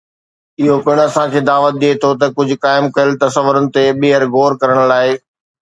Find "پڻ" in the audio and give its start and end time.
0.85-0.95